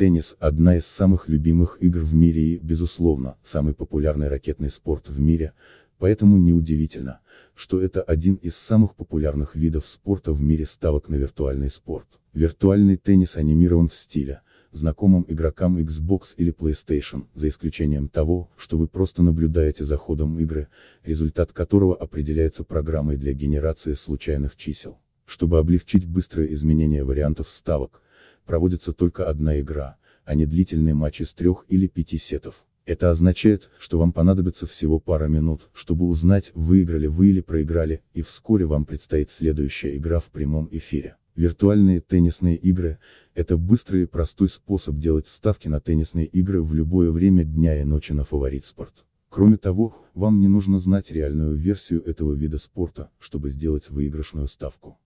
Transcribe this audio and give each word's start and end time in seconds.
Теннис– 0.00 0.34
одна 0.38 0.78
из 0.78 0.86
самых 0.86 1.28
любимых 1.28 1.76
игр 1.82 2.00
в 2.00 2.14
мире 2.14 2.54
и, 2.54 2.56
безусловно, 2.56 3.36
самый 3.42 3.74
популярный 3.74 4.28
ракетный 4.28 4.70
спорт 4.70 5.10
в 5.10 5.20
мире, 5.20 5.52
поэтому 5.98 6.38
неудивительно, 6.38 7.20
что 7.54 7.82
это 7.82 8.00
один 8.00 8.36
из 8.36 8.56
самых 8.56 8.94
популярных 8.94 9.54
видов 9.54 9.86
спорта 9.86 10.32
в 10.32 10.40
мире 10.40 10.64
ставок 10.64 11.10
на 11.10 11.16
виртуальный 11.16 11.68
спорт. 11.68 12.06
Виртуальный 12.32 12.96
теннис 12.96 13.36
анимирован 13.36 13.88
в 13.88 13.94
стиле, 13.94 14.40
знакомым 14.72 15.26
игрокам 15.28 15.76
Xbox 15.76 16.28
или 16.38 16.50
PlayStation, 16.50 17.26
за 17.34 17.48
исключением 17.48 18.08
того, 18.08 18.48
что 18.56 18.78
вы 18.78 18.88
просто 18.88 19.22
наблюдаете 19.22 19.84
за 19.84 19.98
ходом 19.98 20.38
игры, 20.38 20.68
результат 21.04 21.52
которого 21.52 21.94
определяется 21.94 22.64
программой 22.64 23.18
для 23.18 23.34
генерации 23.34 23.92
случайных 23.92 24.56
чисел. 24.56 24.96
Чтобы 25.26 25.58
облегчить 25.58 26.06
быстрое 26.06 26.46
изменение 26.54 27.04
вариантов 27.04 27.50
ставок, 27.50 28.00
проводится 28.46 28.92
только 28.92 29.28
одна 29.28 29.60
игра, 29.60 29.96
а 30.24 30.34
не 30.34 30.46
длительный 30.46 30.94
матч 30.94 31.20
из 31.20 31.34
трех 31.34 31.64
или 31.68 31.86
пяти 31.86 32.18
сетов. 32.18 32.64
Это 32.86 33.10
означает, 33.10 33.70
что 33.78 33.98
вам 33.98 34.12
понадобится 34.12 34.66
всего 34.66 34.98
пара 34.98 35.28
минут, 35.28 35.70
чтобы 35.72 36.06
узнать, 36.06 36.50
выиграли 36.54 37.06
вы 37.06 37.28
или 37.28 37.40
проиграли, 37.40 38.02
и 38.14 38.22
вскоре 38.22 38.66
вам 38.66 38.84
предстоит 38.84 39.30
следующая 39.30 39.96
игра 39.96 40.18
в 40.18 40.26
прямом 40.26 40.68
эфире. 40.72 41.16
Виртуальные 41.36 42.00
теннисные 42.00 42.56
игры– 42.56 42.98
это 43.34 43.56
быстрый 43.56 44.02
и 44.02 44.06
простой 44.06 44.48
способ 44.48 44.96
делать 44.96 45.28
ставки 45.28 45.68
на 45.68 45.80
теннисные 45.80 46.26
игры 46.26 46.62
в 46.62 46.74
любое 46.74 47.12
время 47.12 47.44
дня 47.44 47.80
и 47.80 47.84
ночи 47.84 48.12
на 48.12 48.24
фаворит 48.24 48.64
спорт. 48.64 49.06
Кроме 49.28 49.56
того, 49.56 49.96
вам 50.14 50.40
не 50.40 50.48
нужно 50.48 50.80
знать 50.80 51.12
реальную 51.12 51.54
версию 51.54 52.02
этого 52.04 52.34
вида 52.34 52.58
спорта, 52.58 53.10
чтобы 53.20 53.48
сделать 53.48 53.88
выигрышную 53.88 54.48
ставку. 54.48 54.98